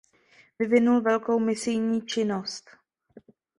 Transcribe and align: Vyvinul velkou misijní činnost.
Vyvinul 0.59 1.01
velkou 1.01 1.39
misijní 1.39 2.01
činnost. 2.01 2.69